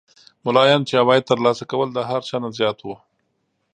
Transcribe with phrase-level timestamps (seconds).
[0.45, 2.95] ملایانو چې عواید تر لاسه کول د هر چا نه زیات وو.